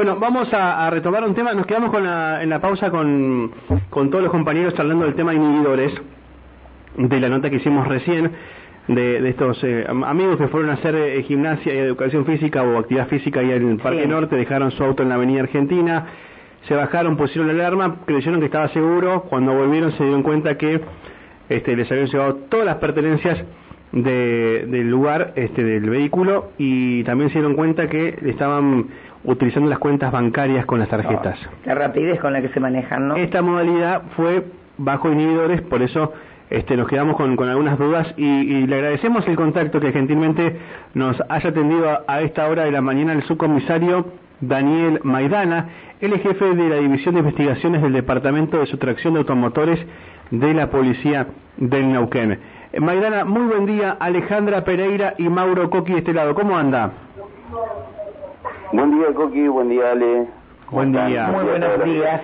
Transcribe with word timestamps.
Bueno, 0.00 0.16
vamos 0.18 0.48
a, 0.54 0.88
retomar 0.88 1.22
un 1.24 1.34
tema. 1.34 1.52
Nos 1.52 1.66
quedamos 1.66 1.90
con 1.90 2.02
la, 2.02 2.42
en 2.42 2.48
la 2.48 2.58
pausa 2.58 2.90
con, 2.90 3.52
con 3.90 4.08
todos 4.08 4.24
los 4.24 4.32
compañeros 4.32 4.72
hablando 4.78 5.04
del 5.04 5.14
tema 5.14 5.34
inhibidores, 5.34 5.92
de 6.96 7.20
la 7.20 7.28
nota 7.28 7.50
que 7.50 7.56
hicimos 7.56 7.86
recién, 7.86 8.32
de, 8.88 9.28
estos 9.28 9.62
eh, 9.62 9.84
amigos 9.86 10.38
que 10.38 10.48
fueron 10.48 10.70
a 10.70 10.72
hacer 10.72 10.94
eh, 10.94 11.22
gimnasia 11.24 11.74
y 11.74 11.76
educación 11.76 12.24
física 12.24 12.62
o 12.62 12.78
actividad 12.78 13.08
física 13.08 13.40
ahí 13.40 13.50
en 13.50 13.72
el 13.72 13.76
Parque 13.76 14.06
Norte, 14.06 14.36
dejaron 14.36 14.70
su 14.70 14.82
auto 14.82 15.02
en 15.02 15.10
la 15.10 15.16
Avenida 15.16 15.42
Argentina, 15.42 16.06
se 16.66 16.74
bajaron, 16.74 17.18
pusieron 17.18 17.48
la 17.48 17.52
alarma, 17.52 17.96
creyeron 18.06 18.40
que 18.40 18.46
estaba 18.46 18.68
seguro, 18.68 19.24
cuando 19.28 19.52
volvieron 19.52 19.92
se 19.98 20.02
dieron 20.02 20.22
cuenta 20.22 20.56
que 20.56 20.80
este, 21.50 21.76
les 21.76 21.92
habían 21.92 22.06
llevado 22.06 22.36
todas 22.48 22.64
las 22.64 22.76
pertenencias 22.76 23.44
del 23.92 24.88
lugar 24.88 25.32
este, 25.36 25.64
del 25.64 25.90
vehículo 25.90 26.50
y 26.58 27.02
también 27.04 27.30
se 27.30 27.34
dieron 27.34 27.54
cuenta 27.54 27.88
que 27.88 28.18
estaban 28.26 28.86
utilizando 29.24 29.68
las 29.68 29.78
cuentas 29.78 30.12
bancarias 30.12 30.64
con 30.64 30.78
las 30.78 30.88
tarjetas. 30.88 31.38
la 31.64 31.74
rapidez 31.74 32.20
con 32.20 32.32
la 32.32 32.40
que 32.40 32.48
se 32.48 32.60
manejan, 32.60 33.08
¿no? 33.08 33.16
Esta 33.16 33.42
modalidad 33.42 34.02
fue 34.16 34.44
bajo 34.78 35.12
inhibidores, 35.12 35.60
por 35.62 35.82
eso 35.82 36.12
este, 36.50 36.76
nos 36.76 36.88
quedamos 36.88 37.16
con, 37.16 37.38
algunas 37.48 37.78
dudas 37.78 38.12
y, 38.16 38.66
le 38.66 38.74
agradecemos 38.74 39.26
el 39.28 39.36
contacto 39.36 39.78
que 39.78 39.92
gentilmente 39.92 40.56
nos 40.94 41.16
haya 41.28 41.50
atendido 41.50 41.86
a, 42.06 42.20
esta 42.22 42.48
hora 42.48 42.64
de 42.64 42.72
la 42.72 42.80
mañana 42.80 43.12
el 43.12 43.22
subcomisario 43.22 44.06
Daniel 44.40 45.00
Maidana, 45.04 45.68
es 46.00 46.10
jefe 46.22 46.54
de 46.54 46.68
la 46.68 46.76
División 46.76 47.14
de 47.14 47.20
Investigaciones 47.20 47.82
del 47.82 47.92
Departamento 47.92 48.58
de 48.58 48.66
Sustracción 48.66 49.14
de 49.14 49.20
Automotores 49.20 49.78
de 50.30 50.54
la 50.54 50.70
Policía 50.70 51.26
del 51.58 51.92
Neuquén. 51.92 52.38
Eh, 52.72 52.80
Maidana, 52.80 53.24
muy 53.24 53.42
buen 53.42 53.66
día. 53.66 53.96
Alejandra 53.98 54.64
Pereira 54.64 55.14
y 55.18 55.28
Mauro 55.28 55.68
Coqui 55.70 55.92
de 55.92 55.98
este 55.98 56.12
lado. 56.12 56.34
¿Cómo 56.34 56.56
anda? 56.56 56.92
Buen 58.72 58.96
día, 58.96 59.12
Coqui. 59.14 59.48
Buen 59.48 59.68
día, 59.70 59.90
Ale. 59.90 60.28
Buen 60.70 60.92
día. 60.92 61.26
Muy 61.32 61.44
buenos 61.44 61.84
días. 61.84 62.22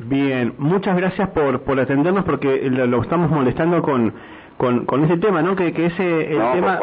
Bien, 0.00 0.54
muchas 0.58 0.96
gracias 0.96 1.28
por, 1.30 1.60
por 1.60 1.78
atendernos 1.78 2.24
porque 2.24 2.68
lo, 2.68 3.00
estamos 3.02 3.30
molestando 3.30 3.80
con, 3.82 4.12
con, 4.56 4.84
con 4.84 5.04
ese 5.04 5.16
tema, 5.18 5.42
¿no? 5.42 5.54
Que, 5.54 5.72
que 5.72 5.86
ese 5.86 6.32
el 6.32 6.52
tema, 6.52 6.80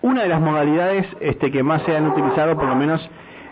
una 0.00 0.22
de 0.22 0.28
las 0.28 0.40
modalidades 0.40 1.06
este, 1.20 1.50
que 1.50 1.62
más 1.62 1.82
se 1.82 1.94
han 1.94 2.06
utilizado, 2.06 2.56
por 2.56 2.64
lo 2.64 2.74
menos 2.74 3.06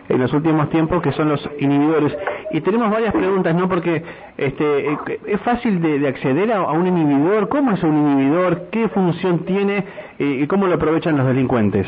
en 0.09 0.19
los 0.19 0.33
últimos 0.33 0.70
tiempos, 0.70 1.03
que 1.03 1.12
son 1.12 1.28
los 1.28 1.48
inhibidores. 1.59 2.17
Y 2.53 2.61
tenemos 2.61 2.91
varias 2.91 3.14
preguntas, 3.14 3.55
¿no? 3.55 3.69
Porque 3.69 4.03
este, 4.37 4.92
eh, 4.92 5.20
es 5.27 5.41
fácil 5.42 5.81
de, 5.81 6.06
acceder 6.09 6.53
a, 6.53 6.70
un 6.73 6.87
inhibidor. 6.87 7.48
¿Cómo 7.48 7.73
es 7.73 7.83
un 7.83 7.97
inhibidor? 7.97 8.69
¿Qué 8.70 8.89
función 8.89 9.41
tiene? 9.41 9.84
Eh, 10.19 10.41
¿Y 10.42 10.47
cómo 10.47 10.67
lo 10.67 10.75
aprovechan 10.75 11.17
los 11.17 11.27
delincuentes? 11.27 11.86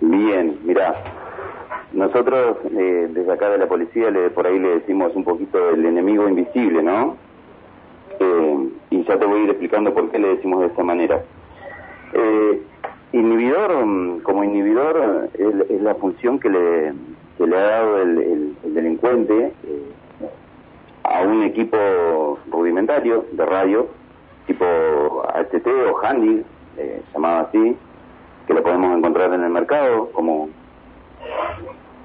Bien, 0.00 0.58
mira, 0.64 0.94
nosotros 1.92 2.56
eh, 2.76 3.08
desde 3.10 3.32
acá 3.32 3.50
de 3.50 3.58
la 3.58 3.66
policía 3.66 4.10
le, 4.10 4.30
por 4.30 4.46
ahí 4.46 4.58
le 4.58 4.80
decimos 4.80 5.14
un 5.14 5.24
poquito 5.24 5.70
el 5.70 5.84
enemigo 5.84 6.28
invisible, 6.28 6.82
¿no? 6.82 7.16
y 8.90 9.04
ya 9.04 9.18
te 9.18 9.24
voy 9.24 9.40
a 9.40 9.44
ir 9.44 9.50
explicando 9.50 9.94
por 9.94 10.10
qué 10.10 10.18
le 10.18 10.28
decimos 10.28 10.60
de 10.60 10.66
esta 10.66 10.84
manera. 10.84 11.22
Eh, 12.12 12.62
Inhibidor, 13.12 13.84
mm, 13.84 14.20
como 14.20 14.44
inhibidor, 14.44 15.30
es, 15.34 15.82
la 15.82 15.94
función 15.96 16.38
que 16.38 16.48
le, 16.48 16.92
le 17.38 17.56
ha 17.56 17.60
dado 17.60 18.02
el, 18.02 18.56
delincuente 18.62 19.52
eh, 19.64 20.32
a 21.02 21.22
un 21.22 21.42
equipo 21.42 22.38
rudimentario 22.50 23.26
de 23.32 23.46
radio, 23.46 23.88
tipo 24.46 24.64
HT 24.64 25.66
o 25.66 26.06
Handy, 26.06 26.44
eh, 26.76 27.02
llamado 27.12 27.48
así, 27.48 27.76
que 28.46 28.54
lo 28.54 28.62
podemos 28.62 28.96
encontrar 28.96 29.34
en 29.34 29.42
el 29.42 29.50
mercado, 29.50 30.10
como 30.12 30.48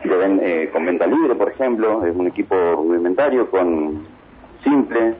eh, 0.03 0.69
con 0.73 0.85
venta 0.85 1.05
libre, 1.05 1.35
por 1.35 1.49
ejemplo, 1.49 2.03
es 2.05 2.15
un 2.15 2.27
equipo 2.27 2.55
rudimentario 2.55 3.49
con 3.51 4.07
simple, 4.63 5.13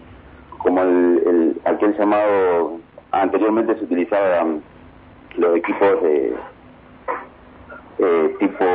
como 0.58 0.82
el, 0.82 1.24
el 1.28 1.62
aquel 1.66 1.96
llamado 1.96 2.80
anteriormente 3.12 3.76
se 3.76 3.84
utilizaba 3.84 4.46
los 5.38 5.56
equipos 5.58 6.02
de 6.02 6.34
eh, 7.98 8.36
tipo 8.40 8.66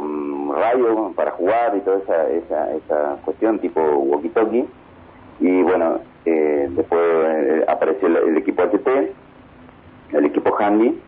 mm, 0.00 0.52
radio 0.52 1.12
para 1.16 1.32
jugar 1.32 1.76
y 1.76 1.80
toda 1.80 1.98
esa, 1.98 2.30
esa, 2.30 2.74
esa 2.76 3.16
cuestión 3.24 3.58
tipo 3.58 3.80
walkie-talkie. 3.80 4.66
Y 5.40 5.62
bueno, 5.62 6.00
eh, 6.24 6.68
después 6.70 7.00
eh, 7.00 7.64
apareció 7.68 8.08
el, 8.08 8.36
equipo 8.36 8.62
HP, 8.62 9.12
el 10.12 10.24
equipo 10.24 10.54
handy, 10.56 11.00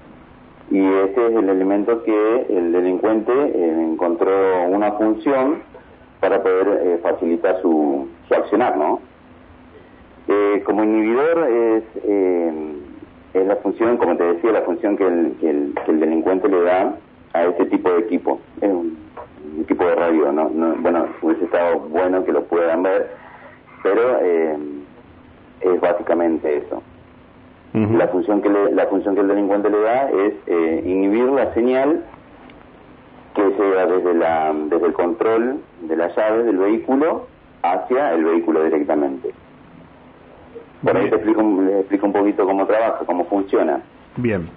y 0.71 0.85
ese 0.85 1.27
es 1.27 1.37
el 1.37 1.49
elemento 1.49 2.03
que 2.05 2.47
el 2.49 2.73
delincuente 2.73 3.33
encontró 3.33 4.67
una 4.69 4.93
función 4.93 5.63
para 6.21 6.43
poder 6.43 7.01
facilitar 7.03 7.61
su, 7.61 8.09
su 8.29 8.35
accionar, 8.35 8.77
¿no? 8.77 9.01
como 10.65 10.85
inhibidor 10.85 11.49
es 11.49 11.83
es 13.35 13.47
la 13.47 13.57
función, 13.57 13.97
como 13.97 14.17
te 14.17 14.25
decía, 14.25 14.53
la 14.53 14.63
función 14.63 14.97
que 14.97 15.07
el, 15.07 15.37
que 15.41 15.51
el, 15.91 16.01
delincuente 16.01 16.49
le 16.49 16.63
da 16.63 16.95
a 17.33 17.45
ese 17.45 17.67
tipo 17.67 17.91
de 17.91 18.01
equipo. 18.01 18.41
Es 18.61 18.71
un, 18.71 18.99
equipo 19.63 19.85
de 19.85 19.95
radio, 19.95 20.33
¿no? 20.33 20.49
Bueno, 20.79 21.07
hubiese 21.23 21.45
estado 21.45 21.81
bueno 21.81 22.25
que 22.25 22.33
lo 22.33 22.45
puedan 22.45 22.83
ver, 22.83 23.11
pero 23.83 24.19
eh, 24.23 24.57
es 25.61 25.81
básicamente 25.81 26.59
eso. 26.59 26.83
La 27.73 28.09
función 28.09 28.43
que 28.43 28.49
le, 28.49 28.73
la 28.73 28.87
función 28.87 29.15
que 29.15 29.21
el 29.21 29.29
delincuente 29.29 29.71
le 29.71 29.81
da 29.81 30.11
es 30.11 30.35
eh, 30.47 30.83
inhibir 30.85 31.27
la 31.27 31.55
señal 31.55 32.03
que 33.35 33.43
llega 33.43 33.87
desde 33.87 34.15
la 34.15 34.53
desde 34.69 34.87
el 34.87 34.93
control 34.93 35.61
de 35.83 35.97
la 35.97 36.09
llave 36.09 36.43
del 36.43 36.59
vehículo 36.59 37.27
hacia 37.63 38.15
el 38.15 38.25
vehículo 38.25 38.65
directamente. 38.65 39.33
Por 40.83 40.97
ahí 40.97 41.11
te 41.11 41.17
explico, 41.17 41.43
les 41.43 41.81
explico 41.81 42.07
un 42.07 42.13
poquito 42.13 42.47
cómo 42.47 42.67
trabaja, 42.67 43.05
cómo 43.05 43.25
funciona. 43.27 43.83
Bien. 44.17 44.49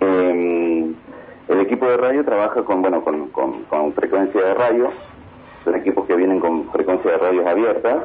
Eh, 0.00 0.94
el 1.48 1.60
equipo 1.60 1.86
de 1.86 1.96
radio 1.96 2.24
trabaja 2.24 2.62
con, 2.62 2.80
bueno, 2.80 3.02
con, 3.02 3.28
con, 3.28 3.92
frecuencia 3.92 4.40
de 4.40 4.54
radio. 4.54 4.90
Son 5.64 5.74
equipos 5.74 6.06
que 6.06 6.14
vienen 6.14 6.40
con 6.40 6.70
frecuencia 6.70 7.10
de 7.10 7.18
radios 7.18 7.46
abiertas, 7.46 8.04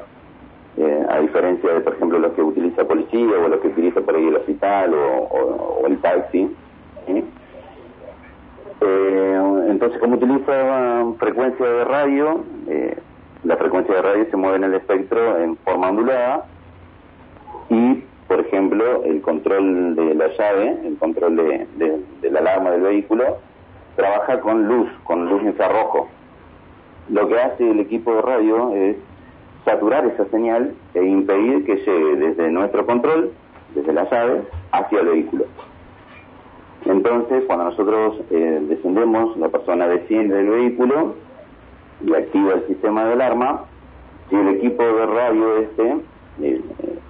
eh, 0.77 1.05
a 1.07 1.19
diferencia 1.19 1.73
de, 1.73 1.79
por 1.79 1.93
ejemplo, 1.93 2.19
los 2.19 2.33
que 2.33 2.41
utiliza 2.41 2.83
policía 2.85 3.37
o 3.43 3.47
los 3.47 3.61
que 3.61 3.69
utiliza 3.69 4.01
por 4.01 4.15
ahí 4.15 4.27
el 4.27 4.35
hospital 4.35 4.93
o, 4.93 5.83
el 5.87 5.97
taxi. 5.99 6.53
Eh, 8.81 9.39
entonces, 9.69 9.99
como 9.99 10.15
utiliza 10.15 11.05
frecuencia 11.19 11.65
de 11.65 11.85
radio, 11.85 12.43
eh, 12.67 12.97
la 13.45 13.55
frecuencia 13.55 13.95
de 13.95 14.01
radio 14.01 14.25
se 14.29 14.35
mueve 14.35 14.57
en 14.57 14.63
el 14.65 14.73
espectro 14.73 15.37
en 15.37 15.55
forma 15.57 15.89
ondulada 15.89 16.45
y, 17.69 18.03
por 18.27 18.39
ejemplo, 18.39 19.03
el 19.03 19.21
control 19.21 19.95
de 19.95 20.15
la 20.15 20.27
llave, 20.27 20.77
el 20.85 20.97
control 20.97 21.35
de, 21.35 21.67
de, 22.21 22.31
la 22.31 22.39
alarma 22.39 22.71
del 22.71 22.81
vehículo, 22.81 23.37
trabaja 23.95 24.39
con 24.41 24.67
luz, 24.67 24.89
con 25.03 25.29
luz 25.29 25.43
infrarrojo. 25.43 26.07
Lo 27.09 27.27
que 27.27 27.39
hace 27.39 27.69
el 27.69 27.79
equipo 27.79 28.15
de 28.15 28.21
radio 28.21 28.71
es 28.73 28.97
saturar 29.63 30.05
esa 30.05 30.25
señal 30.25 30.73
e 30.93 31.03
impedir 31.03 31.65
que 31.65 31.75
llegue 31.77 32.15
desde 32.17 32.51
nuestro 32.51 32.85
control, 32.85 33.31
desde 33.73 33.93
la 33.93 34.09
llave, 34.09 34.41
hacia 34.71 34.99
el 34.99 35.07
vehículo. 35.07 35.45
Entonces, 36.85 37.43
cuando 37.47 37.65
nosotros 37.65 38.21
eh, 38.29 38.59
descendemos, 38.69 39.35
la 39.37 39.49
persona 39.49 39.87
desciende 39.87 40.35
del 40.35 40.49
vehículo 40.49 41.15
y 42.05 42.13
activa 42.13 42.53
el 42.53 42.67
sistema 42.67 43.05
de 43.05 43.13
alarma, 43.13 43.63
si 44.29 44.35
el 44.35 44.49
equipo 44.49 44.83
de 44.83 45.05
radio 45.05 45.57
este 45.57 45.95
eh, 46.41 46.61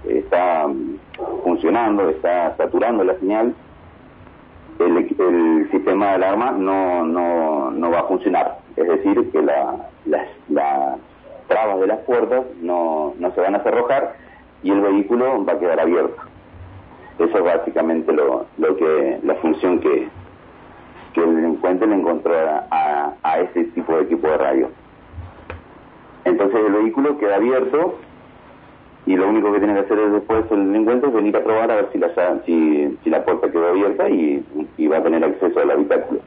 está 0.08 0.15
funcionando, 1.66 2.10
está 2.10 2.56
saturando 2.58 3.04
la 3.04 3.18
señal, 3.20 3.56
el, 4.78 5.72
sistema 5.72 6.10
de 6.10 6.16
alarma 6.16 6.52
no, 6.52 7.04
no, 7.04 7.72
no 7.72 7.92
va 7.92 8.02
a 8.02 8.04
funcionar. 8.04 8.60
Es 8.76 8.88
decir, 8.88 9.32
que 9.32 9.42
la, 9.42 9.88
las, 10.06 11.00
trabas 11.48 11.80
de 11.80 11.88
las 11.88 12.00
puertas 12.00 12.44
no, 12.62 13.14
no 13.18 13.32
se 13.32 13.42
van 13.42 13.56
a 13.56 13.64
cerrojar 13.64 14.16
y 14.64 14.72
el 14.72 14.82
vehículo 14.82 15.44
va 15.44 15.54
a 15.54 15.60
quedar 15.60 15.80
abierto. 15.80 16.22
Eso 17.18 17.38
es 17.38 17.44
básicamente 17.44 18.12
lo, 18.14 18.46
lo 18.58 18.76
que 18.76 19.20
la 19.24 19.36
función 19.36 19.80
que, 19.80 20.08
que 21.14 21.24
el 21.24 21.36
delincuente 21.36 21.88
le 21.88 21.96
encontró 21.96 22.34
a, 22.70 23.14
a 23.24 23.40
ese 23.40 23.66
tipo 23.66 23.96
de 23.96 24.04
equipo 24.04 24.28
de 24.28 24.38
radio. 24.38 24.70
Entonces 26.26 26.60
el 26.66 26.74
vehículo 26.74 27.18
queda 27.18 27.36
abierto 27.36 27.96
y 29.06 29.16
lo 29.16 29.30
único 29.30 29.52
que 29.54 29.60
tiene 29.60 29.74
que 29.76 29.82
hacer 29.82 30.00
es 30.00 30.12
después 30.14 30.46
el 30.52 30.68
delincuente 30.68 31.08
es 31.08 31.14
venir 31.14 31.36
a 31.38 31.44
probar 31.44 31.72
a 31.72 31.76
ver 31.76 31.90
si 31.92 32.00
la, 32.00 32.10
si, 32.46 33.10
la 33.10 33.24
puerta 33.24 33.52
quedó 33.52 33.68
abierta 33.70 34.10
y, 34.10 34.44
va 34.88 34.98
a 34.98 35.04
tener 35.04 35.24
acceso 35.24 35.60
al 35.60 35.72
habitáculo. 35.72 36.22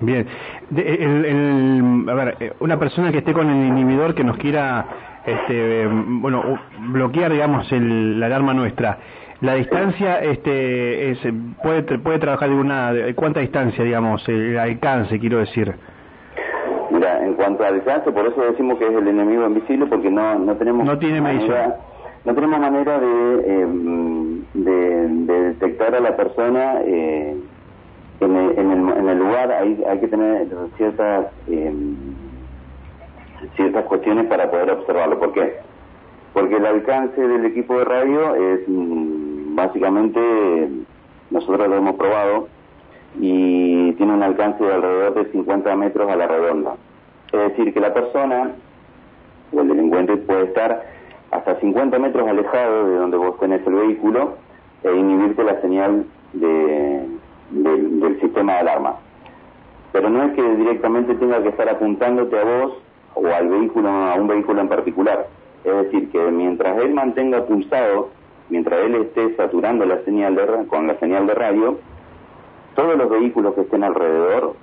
Bien. 0.00 0.26
el, 0.74 2.06
a 2.08 2.14
ver, 2.14 2.36
eh, 2.40 2.52
una 2.60 2.78
persona 2.78 3.12
que 3.12 3.18
esté 3.18 3.32
con 3.34 3.50
el 3.50 3.66
inhibidor 3.66 4.14
que 4.14 4.24
nos 4.24 4.38
quiera, 4.38 4.86
este, 5.26 5.86
bueno, 5.86 6.58
bloquear, 6.78 7.30
digamos, 7.32 7.70
el, 7.72 8.18
la 8.20 8.26
alarma 8.26 8.54
nuestra. 8.54 8.98
La 9.40 9.54
distancia, 9.54 10.20
este, 10.20 11.10
es, 11.10 11.18
puede 11.62 11.82
puede 11.98 12.18
trabajar 12.18 12.48
de 12.48 12.54
una, 12.54 12.92
¿cuánta 13.14 13.40
distancia, 13.40 13.84
digamos, 13.84 14.26
el 14.28 14.58
alcance, 14.58 15.18
quiero 15.18 15.38
decir? 15.38 15.74
En 17.24 17.30
en 17.30 17.34
cuanto 17.34 17.64
al 17.64 17.74
alcance, 17.74 18.12
por 18.12 18.26
eso 18.26 18.40
decimos 18.42 18.78
que 18.78 18.86
es 18.86 18.92
el 18.92 19.08
enemigo 19.08 19.46
invisible, 19.46 19.86
porque 19.86 20.10
no, 20.10 20.38
no 20.38 20.56
tenemos 20.56 20.84
no 20.86 20.98
tiene 20.98 21.20
manera, 21.20 21.76
no 22.24 22.34
tenemos 22.34 22.60
manera 22.60 22.98
de, 22.98 23.62
em, 23.62 24.44
de, 24.54 25.08
detectar 25.32 25.94
a 25.94 26.00
la 26.00 26.16
persona 26.16 26.80
eh, 26.84 27.36
en, 28.20 28.36
el, 28.36 28.58
en, 28.58 29.08
el, 29.08 29.18
lugar. 29.18 29.52
Hay, 29.52 29.82
hay 29.88 29.98
que 29.98 30.08
tener 30.08 30.46
ciertas 30.76 31.26
em, 31.48 31.96
ciertas 33.56 33.84
cuestiones 33.84 34.26
para 34.26 34.50
poder 34.50 34.70
observarlo. 34.70 35.18
¿Por 35.18 35.32
qué? 35.32 35.56
Porque 36.32 36.56
el 36.56 36.66
alcance 36.66 37.20
del 37.20 37.46
equipo 37.46 37.78
de 37.78 37.84
radio 37.84 38.34
es 38.34 38.60
mm, 38.66 39.54
básicamente 39.54 40.68
nosotros 41.30 41.68
lo 41.68 41.76
hemos 41.76 41.96
probado 41.96 42.48
y 43.20 43.92
tiene 43.92 44.14
un 44.14 44.22
alcance 44.22 44.62
de 44.64 44.72
alrededor 44.72 45.14
de 45.14 45.32
50 45.32 45.76
metros 45.76 46.10
a 46.10 46.16
la 46.16 46.26
redonda. 46.26 46.76
Es 47.34 47.40
decir, 47.50 47.74
que 47.74 47.80
la 47.80 47.92
persona 47.92 48.52
o 49.52 49.60
el 49.60 49.68
delincuente 49.68 50.16
puede 50.18 50.44
estar 50.44 50.84
hasta 51.32 51.58
50 51.58 51.98
metros 51.98 52.28
alejado 52.28 52.86
de 52.86 52.96
donde 52.96 53.16
vos 53.16 53.38
tenés 53.40 53.66
el 53.66 53.74
vehículo 53.74 54.34
e 54.84 54.94
inhibirte 54.94 55.42
la 55.42 55.60
señal 55.60 56.04
de, 56.32 57.08
del 57.50 58.20
sistema 58.20 58.52
de 58.52 58.58
alarma. 58.60 58.94
Pero 59.90 60.10
no 60.10 60.22
es 60.22 60.34
que 60.34 60.42
directamente 60.42 61.16
tenga 61.16 61.42
que 61.42 61.48
estar 61.48 61.68
apuntándote 61.68 62.38
a 62.38 62.44
vos 62.44 62.74
o 63.14 63.26
al 63.26 63.48
vehículo, 63.48 63.88
a 63.88 64.14
un 64.14 64.28
vehículo 64.28 64.60
en 64.60 64.68
particular. 64.68 65.26
Es 65.64 65.74
decir, 65.74 66.10
que 66.10 66.18
mientras 66.30 66.78
él 66.78 66.94
mantenga 66.94 67.46
pulsado, 67.46 68.10
mientras 68.48 68.80
él 68.84 68.94
esté 68.94 69.34
saturando 69.34 69.84
la 69.86 69.98
señal 70.04 70.36
de, 70.36 70.66
con 70.68 70.86
la 70.86 70.96
señal 71.00 71.26
de 71.26 71.34
radio, 71.34 71.78
todos 72.76 72.96
los 72.96 73.10
vehículos 73.10 73.54
que 73.54 73.62
estén 73.62 73.82
alrededor, 73.82 74.54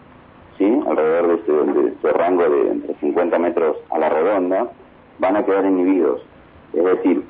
¿sí? 0.57 0.81
alrededor 0.87 1.27
de 1.27 1.87
ese, 1.89 2.11
rango 2.11 2.49
de 2.49 2.71
entre 2.71 2.95
50 2.95 3.39
metros 3.39 3.77
a 3.89 3.99
la 3.99 4.09
redonda, 4.09 4.67
van 5.19 5.35
a 5.35 5.45
quedar 5.45 5.65
inhibidos. 5.65 6.21
Es 6.73 6.83
decir, 6.83 7.23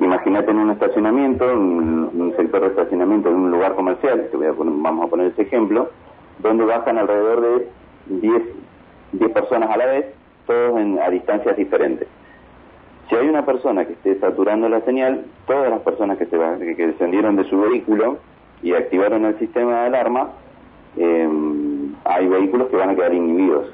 imagínate 0.00 0.50
en 0.50 0.58
un 0.58 0.70
estacionamiento, 0.70 1.44
un, 1.46 2.10
un, 2.14 2.36
sector 2.36 2.60
de 2.62 2.68
estacionamiento 2.68 3.28
de 3.28 3.34
un 3.34 3.50
lugar 3.50 3.74
comercial, 3.74 4.28
te 4.30 4.36
voy 4.36 4.46
a 4.46 4.52
vamos 4.52 5.06
a 5.06 5.10
poner 5.10 5.28
ese 5.28 5.42
ejemplo, 5.42 5.90
donde 6.38 6.64
bajan 6.64 6.98
alrededor 6.98 7.40
de 7.40 7.68
10, 8.06 8.42
10 9.12 9.30
personas 9.32 9.70
a 9.70 9.76
la 9.76 9.86
vez, 9.86 10.06
todos 10.46 10.78
en, 10.80 10.98
a 10.98 11.10
distancias 11.10 11.56
diferentes. 11.56 12.08
Si 13.08 13.14
hay 13.14 13.28
una 13.28 13.46
persona 13.46 13.84
que 13.84 13.92
esté 13.92 14.18
saturando 14.18 14.68
la 14.68 14.80
señal, 14.80 15.24
todas 15.46 15.70
las 15.70 15.80
personas 15.80 16.18
que, 16.18 16.26
se, 16.26 16.36
que 16.74 16.86
descendieron 16.88 17.36
de 17.36 17.44
su 17.44 17.60
vehículo 17.60 18.18
y 18.62 18.72
activaron 18.74 19.24
el 19.24 19.38
sistema 19.38 19.80
de 19.80 19.86
alarma, 19.86 20.30
eh, 20.96 21.28
hay 22.04 22.26
vehículos 22.28 22.68
que 22.68 22.76
van 22.76 22.90
a 22.90 22.94
quedar 22.94 23.14
inhibidos. 23.14 23.66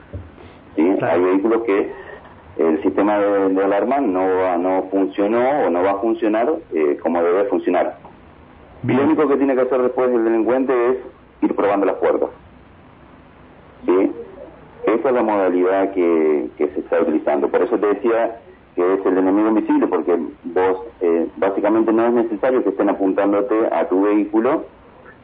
¿sí? 0.77 0.97
Hay 1.01 1.21
vehículos 1.21 1.63
que 1.63 1.93
el 2.59 2.83
sistema 2.83 3.19
de, 3.19 3.65
alarma 3.65 4.01
no, 4.01 4.59
no 4.59 4.85
funcionó 4.91 5.67
o 5.67 5.71
no 5.71 5.83
va 5.83 5.93
a 5.93 5.99
funcionar 5.99 6.53
eh, 6.75 6.99
como 7.03 7.23
debe 7.23 7.45
funcionar. 7.45 7.97
Lo 8.87 9.03
único 9.05 9.29
que 9.29 9.37
tiene 9.37 9.55
que 9.55 9.63
hacer 9.63 9.81
después 9.81 10.11
el 10.11 10.25
delincuente 10.25 10.73
es 10.91 10.97
ir 11.43 11.55
probando 11.55 11.87
las 11.87 11.97
puertas. 11.97 12.31
¿sí? 13.87 14.13
Esa 14.87 15.09
es 15.09 15.15
la 15.15 15.23
modalidad 15.23 15.93
que, 15.93 16.49
que 16.57 16.69
se 16.69 16.81
está 16.81 17.01
utilizando. 17.01 17.49
Por 17.49 17.63
eso 17.63 17.79
te 17.79 17.87
decía 17.87 18.41
que 18.75 18.95
es 18.95 19.07
el 19.07 19.19
enemigo 19.19 19.49
invisible, 19.49 19.87
porque 19.87 20.19
vos 20.45 20.79
eh, 21.01 21.29
básicamente 21.37 21.93
no 21.93 22.07
es 22.07 22.13
necesario 22.13 22.63
que 22.63 22.71
estén 22.71 22.89
apuntándote 22.89 23.55
a 23.71 23.89
tu 23.89 24.03
vehículo, 24.03 24.65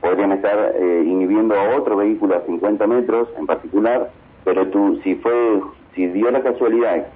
podrían 0.01 0.33
estar 0.33 0.73
eh, 0.77 1.03
inhibiendo 1.05 1.55
a 1.55 1.77
otro 1.77 1.97
vehículo 1.97 2.37
a 2.37 2.43
50 2.43 2.87
metros 2.87 3.29
en 3.39 3.47
particular, 3.47 4.11
pero 4.45 4.67
tú, 4.69 5.01
si 5.03 5.15
fue, 5.17 5.61
si 5.95 6.07
dio 6.09 6.31
la 6.31 6.43
casualidad 6.43 7.07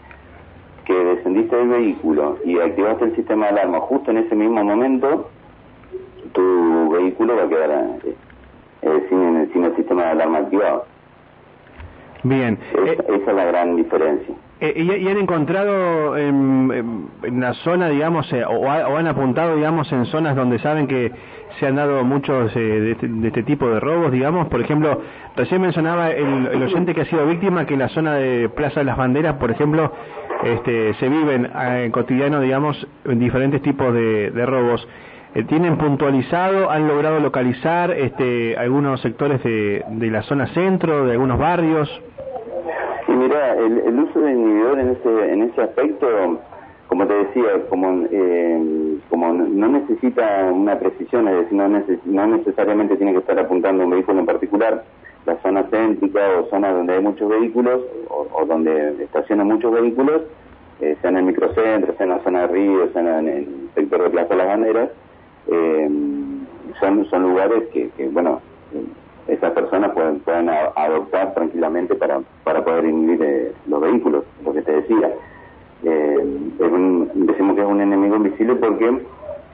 que 0.84 0.94
descendiste 0.94 1.56
del 1.56 1.69
vehículo 1.69 2.38
y 2.44 2.58
activaste 2.58 3.05
el 3.05 3.17
sistema 3.17 3.46
de 3.46 3.52
alarma 3.52 3.81
justo 3.81 4.11
en 4.11 4.19
ese 4.19 4.34
mismo 4.34 4.64
momento, 4.64 5.31
tu 6.32 6.90
vehículo 6.90 7.37
va 7.37 7.44
a 7.44 7.49
quedar 7.49 7.70
eh, 8.82 9.06
sin, 9.08 9.52
sin 9.52 9.64
el 9.64 9.76
sistema 9.76 10.05
de 10.05 10.11
alarma 10.11 10.38
activado. 10.38 10.91
Bien. 12.22 12.58
esa 12.86 13.30
es 13.30 13.36
la 13.36 13.44
gran 13.44 13.76
diferencia. 13.76 14.34
Eh, 14.64 14.74
y, 14.76 15.08
han 15.08 15.19
encontrado 15.19 16.16
en, 16.16 17.08
la 17.32 17.52
zona, 17.54 17.88
digamos, 17.88 18.32
eh, 18.32 18.44
o, 18.44 18.70
han 18.70 19.08
apuntado, 19.08 19.56
digamos, 19.56 19.90
en 19.90 20.06
zonas 20.06 20.36
donde 20.36 20.60
saben 20.60 20.86
que 20.86 21.10
se 21.58 21.66
han 21.66 21.74
dado 21.74 22.04
muchos 22.04 22.54
eh, 22.54 22.92
este, 22.92 23.08
de, 23.08 23.26
este, 23.26 23.42
tipo 23.42 23.69
de 23.69 23.80
robos, 23.80 24.12
digamos. 24.12 24.46
Por 24.46 24.60
ejemplo, 24.60 25.00
recién 25.34 25.60
mencionaba 25.62 26.12
el, 26.12 26.62
oyente 26.62 26.94
que 26.94 27.00
ha 27.00 27.04
sido 27.06 27.26
víctima 27.26 27.66
que 27.66 27.74
en 27.74 27.80
la 27.80 27.88
zona 27.88 28.14
de 28.14 28.48
Plaza 28.50 28.78
de 28.78 28.86
las 28.86 28.96
Banderas, 28.96 29.34
por 29.34 29.50
ejemplo, 29.50 29.90
este, 30.44 30.94
se 30.94 31.08
viven 31.08 31.50
en 31.52 31.90
cotidiano, 31.90 32.40
digamos, 32.40 32.86
en 33.04 33.19
diferentes 33.19 33.62
tipos 33.62 33.92
de, 33.92 34.46
robos. 34.46 34.86
¿Tienen 35.49 35.79
puntualizado, 35.79 36.70
han 36.70 36.87
logrado 36.87 37.19
localizar 37.19 37.90
este, 37.93 38.55
algunos 38.58 39.00
sectores 39.00 39.43
de, 39.43 39.82
la 40.11 40.23
zona 40.25 40.46
centro, 40.49 41.06
de 41.06 41.12
algunos 41.12 41.38
barrios? 41.38 41.88
Sí, 43.06 43.12
mira, 43.12 43.55
el, 43.55 43.99
uso 43.99 44.20
de 44.20 44.31
inhibidor 44.31 44.79
en 44.79 44.90
ese, 44.90 45.32
en 45.32 45.43
ese 45.44 45.62
aspecto, 45.62 46.06
como 46.87 47.06
te 47.06 47.14
decía, 47.14 47.67
como, 47.70 48.05
eh, 48.11 48.99
como 49.08 49.32
no 49.32 49.69
necesita 49.69 50.52
una 50.52 50.79
precisión, 50.79 51.26
es 51.29 51.50
decir, 51.50 52.00
no, 52.05 52.26
necesariamente 52.26 52.96
tiene 52.99 53.12
que 53.12 53.20
estar 53.20 53.38
apuntando 53.38 53.84
un 53.84 53.90
vehículo 53.90 54.20
en 54.20 54.26
particular, 54.26 54.84
la 55.25 55.37
zona 55.40 55.62
céntrica 55.70 56.20
o 56.40 56.50
zona 56.50 56.73
donde 56.75 56.93
hay 56.93 57.02
muchos 57.02 57.31
vehículos 57.31 57.81
o, 58.08 58.44
donde 58.44 59.02
estacionan 59.02 59.46
muchos 59.46 59.73
vehículos, 59.73 60.25
eh, 60.82 60.94
sea 61.00 61.08
en 61.08 61.17
el 61.17 61.25
microcentro, 61.25 61.94
sea 61.94 62.05
en 62.05 62.11
la 62.11 62.23
zona 62.23 62.40
de 62.43 62.46
Río, 62.49 62.93
sea 62.93 63.19
en 63.20 63.29
el 63.29 63.49
sector 63.75 64.02
de 64.02 64.11
Plaza 64.11 64.34
las 64.34 64.46
Banderas, 64.46 64.90
eh, 65.48 65.88
son, 66.80 67.04
son 67.06 67.22
lugares 67.22 67.64
que, 67.72 67.90
que 67.90 68.08
bueno, 68.08 68.40
esas 69.28 69.52
personas 69.52 69.92
pueden, 69.92 70.20
pueden 70.20 70.48
adoptar 70.48 71.34
tranquilamente 71.34 71.94
para, 71.94 72.20
para 72.44 72.64
poder 72.64 72.86
inhibir 72.86 73.22
eh, 73.22 73.52
los 73.66 73.80
vehículos, 73.80 74.24
lo 74.44 74.52
que 74.52 74.62
te 74.62 74.72
decía. 74.72 75.12
Eh, 75.84 76.18
decimos 77.14 77.56
que 77.56 77.62
es 77.62 77.66
un 77.66 77.80
enemigo 77.80 78.16
invisible 78.16 78.54
porque 78.56 79.00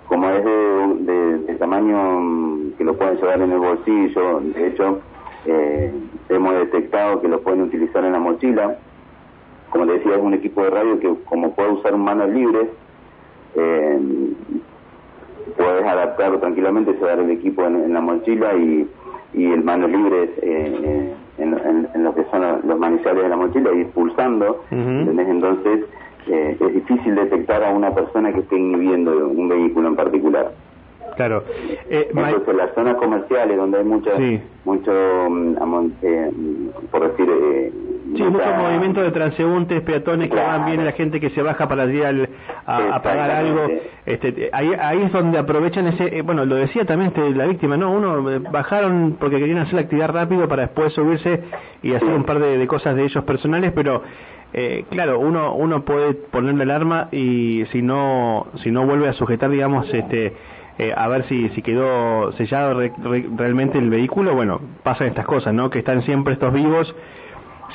como 0.08 0.28
es 0.30 0.44
de, 0.44 1.54
tamaño 1.58 2.20
mm, 2.20 2.72
que 2.78 2.84
lo 2.84 2.96
pueden 2.96 3.16
llevar 3.16 3.40
en 3.40 3.50
el 3.50 3.58
bolsillo, 3.58 4.40
de 4.40 4.68
hecho 4.68 5.00
eh, 5.46 5.92
hemos 6.28 6.54
detectado 6.54 7.20
que 7.20 7.28
lo 7.28 7.40
pueden 7.40 7.62
utilizar 7.62 8.04
en 8.04 8.12
la 8.12 8.20
mochila, 8.20 8.78
como 9.70 9.86
te 9.86 9.94
decía 9.94 10.16
es 10.16 10.22
un 10.22 10.34
equipo 10.34 10.62
de 10.62 10.70
radio 10.70 11.00
que 11.00 11.14
como 11.24 11.52
puede 11.54 11.70
usar 11.72 11.96
manos 11.96 12.30
libres, 12.30 12.68
eh, 13.56 13.98
puedes 15.56 15.84
adaptarlo 15.84 16.38
tranquilamente, 16.38 16.92
llevar 16.92 17.18
el 17.20 17.30
equipo 17.30 17.64
en 17.64 17.92
la 17.92 18.00
mochila 18.00 18.54
y 18.54 18.88
y 19.34 19.52
el 19.52 19.62
mano 19.62 19.86
libre 19.86 20.24
eh, 20.24 20.32
eh, 20.42 21.14
en, 21.38 22.04
lo 22.04 22.14
que 22.14 22.24
son 22.30 22.42
los 22.66 22.78
manizales 22.78 23.22
de 23.22 23.28
la 23.28 23.36
mochila 23.36 23.72
y 23.72 23.84
pulsando, 23.84 24.64
entonces 24.70 25.84
eh, 26.26 26.56
es 26.58 26.74
difícil 26.74 27.14
detectar 27.14 27.62
a 27.62 27.70
una 27.70 27.94
persona 27.94 28.32
que 28.32 28.40
esté 28.40 28.56
inhibiendo 28.56 29.28
un 29.28 29.48
vehículo 29.48 29.88
en 29.88 29.96
particular. 29.96 30.52
Claro. 31.16 31.42
Eh, 31.90 32.08
entonces, 32.10 32.54
las 32.54 32.72
zonas 32.74 32.96
comerciales 32.96 33.56
donde 33.56 33.78
hay 33.78 33.84
mucho, 33.84 34.10
mucho 34.64 34.92
mm, 35.28 35.56
por 36.90 37.10
decir, 37.10 37.72
Sí, 38.16 38.22
mucho 38.22 38.52
movimiento 38.56 39.02
de 39.02 39.10
transeúntes, 39.10 39.82
peatones 39.82 40.30
que 40.30 40.36
van, 40.36 40.64
viene 40.64 40.84
la 40.84 40.92
gente 40.92 41.20
que 41.20 41.30
se 41.30 41.42
baja 41.42 41.68
para 41.68 41.84
ir 41.86 42.30
a, 42.66 43.02
pagar 43.02 43.30
algo. 43.30 43.66
Este, 44.06 44.48
ahí, 44.52 44.70
ahí 44.80 45.02
es 45.02 45.12
donde 45.12 45.38
aprovechan 45.38 45.86
ese, 45.88 46.18
eh, 46.18 46.22
bueno, 46.22 46.46
lo 46.46 46.56
decía 46.56 46.86
también 46.86 47.08
este, 47.08 47.30
la 47.34 47.46
víctima, 47.46 47.76
¿no? 47.76 47.90
Uno 47.90 48.30
eh, 48.30 48.38
bajaron 48.38 49.16
porque 49.20 49.38
querían 49.38 49.58
hacer 49.58 49.74
la 49.74 49.80
actividad 49.82 50.08
rápido 50.08 50.48
para 50.48 50.62
después 50.62 50.92
subirse 50.94 51.42
y 51.82 51.94
hacer 51.94 52.08
un 52.08 52.24
par 52.24 52.38
de, 52.38 52.66
cosas 52.66 52.96
de 52.96 53.04
ellos 53.04 53.24
personales, 53.24 53.72
pero 53.74 54.02
eh, 54.54 54.86
claro, 54.90 55.18
uno 55.18 55.54
uno 55.54 55.84
puede 55.84 56.14
ponerle 56.14 56.64
el 56.64 56.70
arma 56.70 57.08
y 57.12 57.64
si 57.72 57.82
no 57.82 58.46
si 58.62 58.70
no 58.70 58.86
vuelve 58.86 59.08
a 59.08 59.12
sujetar, 59.12 59.50
digamos, 59.50 59.92
este 59.92 60.34
a 60.96 61.08
ver 61.08 61.24
si, 61.24 61.48
si 61.50 61.62
quedó 61.62 62.30
sellado 62.34 62.80
realmente 63.36 63.78
el 63.78 63.90
vehículo, 63.90 64.36
bueno, 64.36 64.60
pasan 64.84 65.08
estas 65.08 65.26
cosas, 65.26 65.52
¿no? 65.52 65.70
Que 65.70 65.80
están 65.80 66.02
siempre 66.02 66.34
estos 66.34 66.52
vivos 66.52 66.94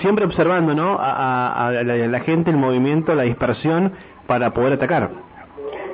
siempre 0.01 0.25
observando 0.25 0.73
¿no? 0.73 0.97
a, 0.99 1.71
la, 1.71 2.19
gente, 2.21 2.51
el 2.51 2.57
movimiento, 2.57 3.15
la 3.15 3.23
dispersión 3.23 3.93
para 4.27 4.51
poder 4.51 4.73
atacar. 4.73 5.09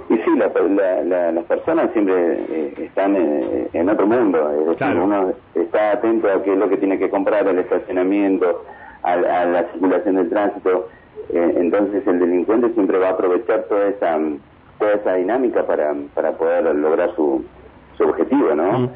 Y 0.09 0.15
sí, 0.15 0.31
las 0.37 1.43
personas 1.45 1.91
siempre 1.93 2.15
eh, 2.49 2.73
están 2.77 3.15
eh, 3.15 3.69
en 3.73 3.89
otro 3.89 4.07
mundo, 4.07 4.51
es 4.51 4.79
decir, 4.79 4.97
uno 4.97 5.33
está 5.53 5.91
atento 5.91 6.31
a 6.31 6.41
qué 6.41 6.53
es 6.53 6.57
lo 6.57 6.67
que 6.67 6.77
tiene 6.77 6.97
que 6.97 7.09
comprar, 7.09 7.47
al 7.47 7.59
estacionamiento, 7.59 8.63
a, 9.03 9.15
la 9.15 9.63
circulación 9.71 10.15
del 10.15 10.29
tránsito, 10.29 10.87
eh, 11.29 11.53
entonces 11.57 12.05
el 12.07 12.19
delincuente 12.19 12.69
siempre 12.73 12.97
va 12.97 13.09
a 13.09 13.11
aprovechar 13.11 13.63
toda 13.63 13.87
esa 13.87 14.17
toda 14.79 14.93
esa 14.93 15.13
dinámica 15.15 15.63
para, 15.67 15.93
para 16.15 16.31
poder 16.31 16.73
lograr 16.73 17.13
su, 17.15 17.43
su 17.99 18.09
objetivo, 18.09 18.55
¿no? 18.55 18.79
Mm. 18.79 18.89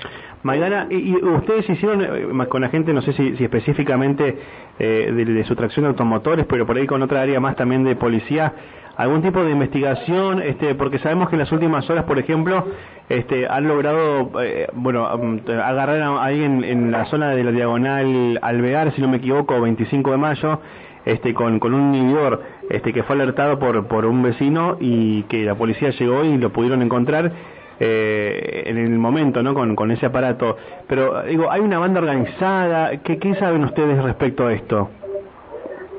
Maidana, 0.43 0.88
y, 0.89 1.15
ustedes 1.15 1.69
hicieron 1.69 2.01
eh, 2.01 2.48
con 2.50 2.62
la 2.62 2.69
gente, 2.69 2.91
no 2.93 3.01
sé 3.01 3.13
si, 3.13 3.36
específicamente 3.43 4.38
eh, 4.79 5.12
de, 5.13 5.25
de, 5.25 5.43
sustracción 5.45 5.83
de 5.83 5.89
automotores, 5.89 6.45
pero 6.48 6.65
por 6.65 6.75
ahí 6.75 6.88
con 6.88 7.01
otra 7.01 7.22
área 7.22 7.39
más 7.39 7.55
también 7.55 7.83
de 7.83 7.95
policía, 7.95 8.53
algún 8.98 9.22
tipo 9.22 9.43
de 9.43 9.51
investigación, 9.51 10.41
este, 10.41 10.75
porque 10.75 11.00
sabemos 11.00 11.29
que 11.29 11.36
en 11.36 11.39
las 11.39 11.51
últimas 11.51 11.89
horas, 11.89 12.05
por 12.05 12.19
ejemplo, 12.19 12.65
este, 13.10 13.48
han 13.48 13.67
logrado, 13.67 14.31
eh, 14.41 14.67
bueno, 14.74 15.05
agarrar 15.05 16.01
a 16.01 16.24
alguien 16.24 16.63
en 16.63 16.91
la 16.91 17.05
zona 17.05 17.29
de 17.31 17.43
la 17.43 17.51
diagonal 17.51 18.39
Alvear, 18.41 18.93
si 18.93 19.01
no 19.01 19.07
me 19.07 19.17
equivoco, 19.17 19.60
25 19.60 20.12
de 20.12 20.17
mayo, 20.17 20.60
este, 21.05 21.33
con, 21.33 21.60
con 21.60 21.74
un 21.74 21.95
inhibidor 21.95 22.43
este, 22.69 22.93
que 22.93 23.03
fue 23.03 23.15
alertado 23.15 23.60
por, 23.60 23.88
por 23.88 24.05
un 24.05 24.22
vecino 24.24 24.77
y 24.79 25.24
que 25.24 25.43
la 25.43 25.55
policía 25.55 25.89
llegó 25.89 26.24
y 26.24 26.38
lo 26.38 26.51
pudieron 26.51 26.81
encontrar 26.81 27.31
eh, 27.80 28.63
en 28.65 28.77
el 28.77 28.98
momento, 28.98 29.42
¿no? 29.44 29.53
Con, 29.53 29.92
ese 29.92 30.06
aparato. 30.06 30.58
Pero 30.88 31.24
digo, 31.24 31.50
hay 31.50 31.62
una 31.62 31.80
banda 31.80 32.00
organizada. 32.00 32.98
¿Qué, 33.03 33.18
qué 33.18 33.36
saben 33.36 33.63
ustedes 33.63 34.01
respecto 34.03 34.48
a 34.48 34.53
esto? 34.53 34.89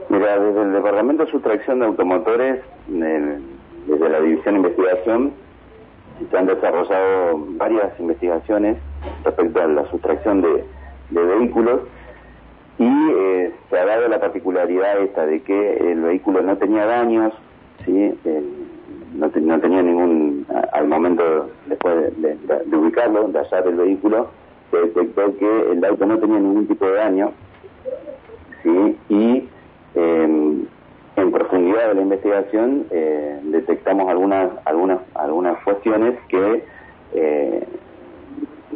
Mira, 0.09 0.38
desde 0.38 0.62
el 0.62 0.73
Departamento 0.73 1.25
de 1.25 1.31
Sustracción 1.31 1.81
de 1.81 1.87
Automotores, 1.87 2.61
desde 2.87 4.09
la 4.09 4.21
División 4.21 4.54
de 4.54 4.61
Investigación, 4.61 5.33
se 6.31 6.37
han 6.37 6.47
desarrollado 6.47 7.45
varias 7.57 7.99
investigaciones 7.99 8.76
respecto 9.25 9.62
a 9.62 9.66
la 9.66 9.90
sustracción 9.90 10.43
de, 10.43 10.64
vehículos 11.11 11.81
y 12.78 13.11
eh, 13.12 13.52
se 13.71 13.78
ha 13.78 13.85
dado 13.85 14.09
la 14.09 14.21
particularidad 14.21 15.00
esta 15.00 15.26
de 15.26 15.43
que 15.43 15.93
el 15.93 16.00
vehículo 16.00 16.43
no 16.43 16.57
tenía 16.57 16.87
daños, 16.87 17.33
¿sí? 17.85 18.14
Eh, 18.25 18.43
no, 19.14 19.31
tenía 19.31 19.83
ningún, 19.83 20.33
al 20.72 20.88
momento 20.88 21.50
después 21.66 22.12
de, 22.20 22.76
ubicarlo, 22.76 23.28
de 23.28 23.38
hallar 23.38 23.66
el 23.66 23.76
vehículo, 23.76 24.28
se 24.70 24.78
detectó 24.78 25.36
que 25.38 25.72
el 25.72 25.84
auto 25.84 26.06
no 26.06 26.18
tenía 26.18 26.38
ningún 26.38 26.66
tipo 26.66 26.86
de 26.86 26.94
daño, 26.94 27.32
¿sí? 28.62 28.98
y 29.08 29.48
eh, 29.94 30.64
en 31.16 31.30
profundidad 31.30 31.88
de 31.88 31.94
la 31.94 32.02
investigación 32.02 32.86
eh, 32.90 33.38
detectamos 33.44 34.08
algunas, 34.08 34.50
algunas, 34.64 34.98
algunas 35.14 35.62
cuestiones 35.62 36.18
que 36.28 36.64
eh, 37.14 37.64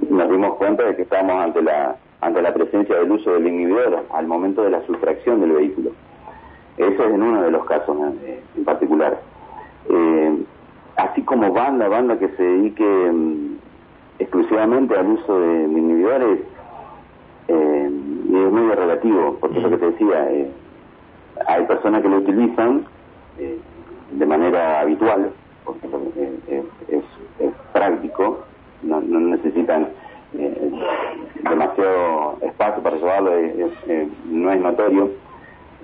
nos 0.08 0.30
dimos 0.30 0.54
cuenta 0.54 0.84
de 0.84 0.96
que 0.96 1.02
estábamos 1.02 1.42
ante 1.42 1.62
la, 1.62 1.96
ante 2.20 2.42
la 2.42 2.54
presencia 2.54 2.96
del 2.96 3.10
uso 3.10 3.32
del 3.32 3.48
inhibidor 3.48 4.04
al 4.12 4.26
momento 4.26 4.62
de 4.62 4.70
la 4.70 4.82
sustracción 4.86 5.40
del 5.40 5.52
vehículo. 5.52 5.90
Eso 6.76 7.04
es 7.04 7.10
en 7.12 7.22
uno 7.22 7.42
de 7.42 7.50
los 7.50 7.64
casos 7.64 7.96
en 8.56 8.64
particular. 8.64 9.18
Eh, 9.90 10.44
así 10.98 11.22
como 11.22 11.52
banda, 11.52 11.88
banda 11.88 12.18
que 12.18 12.28
se 12.28 12.42
dedique 12.42 12.84
mm, 12.84 13.56
exclusivamente 14.18 14.96
al 14.96 15.06
uso 15.06 15.40
de, 15.40 15.64
inhibidores, 15.64 16.40
eh, 17.48 17.86
es 17.86 18.52
medio 18.52 18.74
relativo, 18.74 19.38
porque 19.40 19.58
es 19.58 19.62
lo 19.62 19.70
que 19.70 19.78
te 19.78 19.90
decía, 19.92 20.30
eh, 20.30 20.50
hay 21.46 21.64
personas 21.64 22.02
que 22.02 22.08
lo 22.08 22.18
utilizan 22.18 22.84
eh, 23.38 23.58
de 24.12 24.26
manera 24.26 24.80
habitual, 24.80 25.30
porque 25.64 25.88
es, 26.48 26.64
práctico, 27.72 28.40
no, 28.82 29.00
necesitan 29.00 29.88
demasiado 31.42 32.38
espacio 32.42 32.82
para 32.82 32.96
llevarlo, 32.96 33.30
no 34.30 34.52
es 34.52 34.60
notorio. 34.60 35.10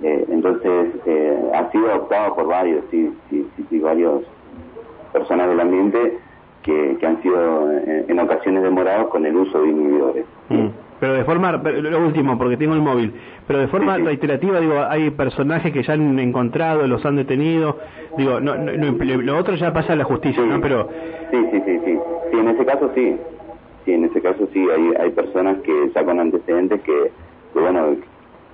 Eh, 0.03 0.25
entonces, 0.29 0.89
eh, 1.05 1.51
ha 1.53 1.71
sido 1.71 1.89
adoptado 1.89 2.35
por 2.35 2.47
varios, 2.47 2.83
sí, 2.91 3.13
sí, 3.29 3.47
sí, 3.69 3.79
varios 3.79 4.23
personas 5.15 5.47
del 5.47 5.59
ambiente 5.59 6.17
que, 6.61 6.97
han 7.05 7.21
sido 7.21 7.71
eh, 7.71 8.05
en, 8.07 8.19
ocasiones 8.19 8.63
demorados 8.63 9.07
con 9.07 9.25
el 9.25 9.35
uso 9.35 9.61
de 9.61 9.69
inhibidores. 9.69 10.25
Mm. 10.49 10.67
Pero 10.99 11.13
de 11.13 11.23
forma, 11.25 11.51
lo 11.51 11.99
último, 11.99 12.37
porque 12.37 12.57
tengo 12.57 12.73
el 12.73 12.81
móvil, 12.81 13.13
pero 13.47 13.59
de 13.59 13.67
forma 13.67 13.97
reiterativa, 13.97 14.59
digo, 14.59 14.81
hay 14.81 15.11
personajes 15.11 15.71
que 15.73 15.83
ya 15.83 15.93
han 15.93 16.17
encontrado, 16.19 16.87
los 16.87 17.05
han 17.05 17.17
detenido, 17.17 17.79
digo, 18.17 18.39
no, 18.39 18.55
no, 18.55 18.71
lo 18.71 19.37
otro 19.37 19.55
ya 19.55 19.73
pasa 19.73 19.93
a 19.93 19.95
la 19.97 20.05
justicia, 20.05 20.43
¿no? 20.43 20.61
Pero... 20.61 20.87
Sí, 21.31 21.37
sí, 21.51 21.61
sí, 21.65 21.79
sí, 21.85 21.99
sí, 22.31 22.37
en 22.37 22.47
ese 22.47 22.65
caso 22.65 22.89
sí, 22.95 23.17
sí, 23.83 23.91
en 23.91 24.05
ese 24.05 24.21
caso 24.21 24.47
sí, 24.53 24.65
hay, 24.69 24.93
hay 25.03 25.11
personas 25.11 25.57
que 25.63 25.91
ya 25.93 26.03
con 26.05 26.19
antecedentes 26.19 26.81
que, 26.81 27.11
que 27.53 27.59
bueno, 27.59 27.97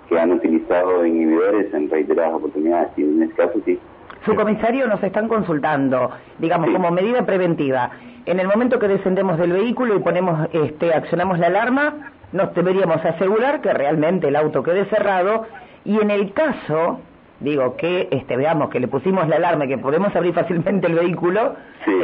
que 0.09 0.19
han 0.19 0.31
utilizado 0.31 1.05
inhibidores 1.05 1.71
en 1.73 1.89
reiteradas 1.89 2.33
oportunidades 2.33 2.89
y 2.97 3.03
en 3.03 3.23
este 3.23 3.35
caso 3.35 3.59
sí. 3.65 3.79
Su 4.25 4.35
comisario 4.35 4.87
nos 4.87 5.01
están 5.03 5.27
consultando, 5.27 6.11
digamos, 6.37 6.69
como 6.69 6.91
medida 6.91 7.25
preventiva. 7.25 7.89
En 8.25 8.39
el 8.39 8.47
momento 8.47 8.77
que 8.77 8.87
descendemos 8.87 9.37
del 9.37 9.51
vehículo 9.51 9.95
y 9.95 9.99
ponemos, 9.99 10.47
este, 10.53 10.93
accionamos 10.93 11.39
la 11.39 11.47
alarma, 11.47 12.11
nos 12.31 12.53
deberíamos 12.53 13.03
asegurar 13.03 13.61
que 13.61 13.73
realmente 13.73 14.27
el 14.27 14.35
auto 14.35 14.61
quede 14.63 14.85
cerrado 14.85 15.47
y 15.83 15.99
en 15.99 16.11
el 16.11 16.33
caso, 16.33 16.99
digo, 17.39 17.75
que 17.77 18.07
este, 18.11 18.37
veamos 18.37 18.69
que 18.69 18.79
le 18.79 18.87
pusimos 18.87 19.27
la 19.27 19.37
alarma 19.37 19.65
y 19.65 19.69
que 19.69 19.77
podemos 19.79 20.15
abrir 20.15 20.33
fácilmente 20.33 20.85
el 20.85 20.95
vehículo, 20.95 21.55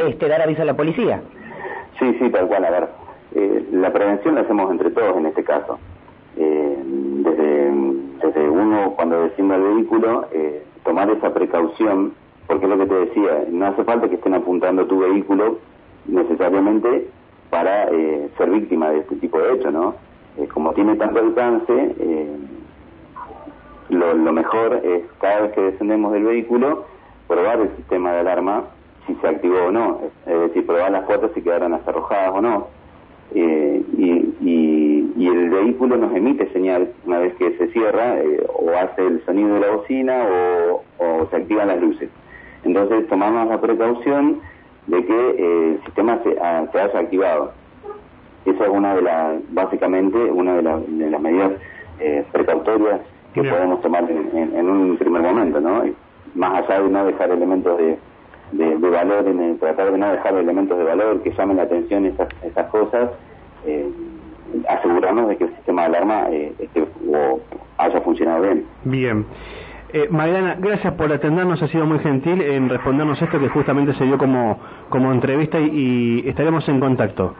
este, 0.08 0.28
dar 0.28 0.42
aviso 0.42 0.62
a 0.62 0.64
la 0.64 0.74
policía. 0.74 1.20
Sí, 1.98 2.16
sí, 2.18 2.30
tal 2.30 2.48
cual. 2.48 2.64
A 2.64 2.70
ver, 2.70 2.88
eh, 3.34 3.68
la 3.72 3.92
prevención 3.92 4.34
la 4.34 4.42
hacemos 4.42 4.70
entre 4.70 4.90
todos 4.90 5.16
en 5.16 5.26
este 5.26 5.44
caso. 5.44 5.78
Eh, 6.36 6.78
desde, 6.84 7.72
desde 8.22 8.48
uno 8.48 8.92
cuando 8.96 9.22
desciende 9.22 9.56
el 9.56 9.62
vehículo, 9.62 10.26
eh, 10.32 10.62
tomar 10.88 11.10
esa 11.10 11.34
precaución, 11.34 12.14
porque 12.46 12.64
es 12.64 12.70
lo 12.70 12.78
que 12.78 12.86
te 12.86 12.94
decía, 12.94 13.44
no 13.50 13.66
hace 13.66 13.84
falta 13.84 14.08
que 14.08 14.14
estén 14.14 14.32
apuntando 14.32 14.86
tu 14.86 15.00
vehículo 15.00 15.58
necesariamente 16.06 17.06
para 17.50 17.90
eh, 17.90 18.30
ser 18.38 18.48
víctima 18.48 18.88
de 18.90 19.00
este 19.00 19.16
tipo 19.16 19.38
de 19.38 19.52
hecho, 19.52 19.70
¿no? 19.70 19.94
como 20.54 20.72
tiene 20.72 20.94
tanto 20.96 21.18
alcance, 21.18 21.96
lo, 23.88 24.14
lo 24.14 24.32
mejor 24.32 24.80
es 24.84 25.02
cada 25.20 25.40
vez 25.40 25.52
que 25.52 25.60
descendemos 25.60 26.12
del 26.12 26.24
vehículo, 26.24 26.84
probar 27.26 27.60
el 27.60 27.76
sistema 27.76 28.12
de 28.12 28.20
alarma 28.20 28.64
si 29.06 29.14
se 29.16 29.28
activó 29.28 29.66
o 29.66 29.70
no, 29.72 30.00
es 30.26 30.40
decir, 30.40 30.64
probar 30.64 30.92
las 30.92 31.04
puertas 31.04 31.32
si 31.34 31.42
quedaron 31.42 31.74
arrojadas 31.74 32.32
o 32.32 32.40
no. 32.40 32.68
y, 33.34 33.42
y 33.42 34.17
vehículo 35.60 35.96
nos 35.96 36.14
emite 36.14 36.50
señal 36.52 36.88
una 37.06 37.18
vez 37.18 37.34
que 37.34 37.56
se 37.58 37.68
cierra 37.68 38.20
eh, 38.20 38.46
o 38.54 38.70
hace 38.76 39.06
el 39.06 39.24
sonido 39.24 39.54
de 39.54 39.60
la 39.60 39.70
bocina 39.70 40.24
o, 40.98 41.26
se 41.30 41.36
activan 41.36 41.68
las 41.68 41.80
luces. 41.80 42.08
Entonces 42.64 43.06
tomamos 43.08 43.48
la 43.48 43.60
precaución 43.60 44.40
de 44.86 45.04
que 45.04 45.30
eh, 45.30 45.72
el 45.74 45.84
sistema 45.84 46.18
se, 46.22 46.36
ah, 46.40 46.64
se, 46.72 46.80
haya 46.80 46.98
activado. 46.98 47.52
Esa 48.46 48.64
es 48.64 48.70
una 48.70 48.94
de 48.94 49.02
las, 49.02 49.54
básicamente, 49.54 50.16
una 50.16 50.56
de, 50.56 50.62
las 50.62 51.20
medidas 51.20 51.52
eh, 52.00 52.24
precautorias 52.32 53.00
que 53.34 53.42
podemos 53.42 53.80
tomar 53.82 54.10
en, 54.10 54.68
un 54.68 54.96
primer 54.96 55.22
momento, 55.22 55.60
¿no? 55.60 55.82
Más 56.34 56.64
allá 56.64 56.80
de 56.80 56.88
no 56.88 57.04
dejar 57.04 57.30
elementos 57.30 57.78
de, 57.78 57.98
de, 58.52 58.90
valor, 58.90 59.26
en 59.26 59.58
tratar 59.58 59.92
de 59.92 59.98
no 59.98 60.12
dejar 60.12 60.34
elementos 60.34 60.78
de 60.78 60.84
valor 60.84 61.22
que 61.22 61.32
llamen 61.32 61.58
la 61.58 61.64
atención 61.64 62.06
esas, 62.06 62.28
esas 62.42 62.66
cosas, 62.70 63.10
eh, 63.66 63.90
asegurarnos 64.68 65.28
de 65.28 65.36
que 65.36 65.44
el 65.44 65.54
sistema 65.56 65.82
de 65.82 65.88
alarma 65.88 66.26
eh, 66.30 66.52
haya 67.78 68.00
funcionado 68.00 68.42
bien. 68.42 68.66
Bien. 68.84 69.26
Eh, 69.90 70.06
Mariana, 70.10 70.56
gracias 70.58 70.92
por 70.94 71.10
atendernos, 71.10 71.62
ha 71.62 71.68
sido 71.68 71.86
muy 71.86 71.98
gentil 72.00 72.42
en 72.42 72.68
respondernos 72.68 73.20
esto 73.22 73.38
que 73.38 73.48
justamente 73.48 73.94
se 73.94 74.04
dio 74.04 74.18
como, 74.18 74.58
como 74.90 75.12
entrevista 75.12 75.58
y, 75.58 76.28
estaremos 76.28 76.68
en 76.68 76.78
contacto. 76.78 77.34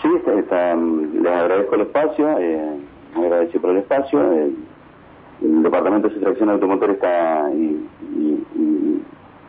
Sí, 0.00 0.08
les 0.08 1.32
agradezco 1.32 1.74
el 1.74 1.80
espacio, 1.82 2.38
eh, 2.38 2.76
muy 3.14 3.26
agradecido 3.26 3.60
por 3.60 3.70
el 3.72 3.76
espacio. 3.78 4.22
el 4.32 5.62
Departamento 5.62 6.08
de 6.08 6.14
Sustracción 6.14 6.48
Automotor 6.48 6.90
está 6.92 7.50
y, 7.52 7.86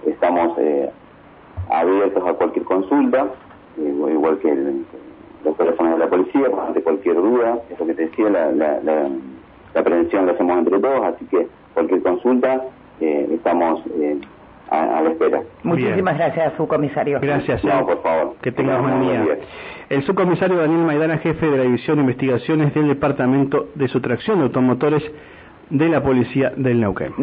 estamos 0.06 0.58
eh, 0.58 0.90
abiertos 1.70 2.28
a 2.28 2.34
cualquier 2.34 2.66
consulta, 2.66 3.28
igual 3.78 4.38
que 4.40 4.52
el, 4.52 4.86
los 5.44 5.58
teléfonos 5.58 5.94
de 5.94 6.00
la 6.00 6.10
policía 6.10 6.48
ante 6.68 6.82
cualquier 6.82 7.16
duda, 7.16 7.60
es 7.70 7.80
lo 7.80 7.86
que 7.86 7.94
te 7.94 8.06
decía, 8.06 8.30
la, 8.30 8.52
la, 8.52 8.80
la, 9.74 9.84
prevención 9.84 10.26
la 10.26 10.34
hacemos 10.34 10.58
entre 10.58 10.80
todos, 10.80 11.06
así 11.06 11.26
que 11.26 11.48
cualquier 11.74 12.02
consulta 12.02 12.62
eh, 13.02 13.28
estamos 13.32 13.82
eh, 14.00 14.20
a, 14.70 15.02
la 15.02 15.10
espera. 15.10 15.42
Muchísimas 15.64 16.18
gracias, 16.18 16.54
subcomisario. 16.58 17.20
Gracias. 17.20 17.64
No, 17.64 17.86
por 17.86 18.02
favor. 18.02 18.36
Que 18.42 18.52
tenga 18.52 18.80
buen 18.80 19.02
día. 19.02 19.38
El 19.90 20.04
subcomisario 20.04 20.58
Daniel 20.58 20.82
Maidana, 20.82 21.18
jefe 21.18 21.46
de 21.46 21.58
la 21.58 21.64
División 21.64 21.98
de 21.98 22.02
Investigaciones 22.02 22.74
del 22.74 22.88
Departamento 22.88 23.68
de 23.76 23.88
Sustracción 23.88 24.40
de 24.40 24.46
Automotores 24.46 25.04
de 25.70 25.90
la 25.90 26.02
Policía 26.02 26.54
del 26.56 26.80
Neuquén. 26.80 27.14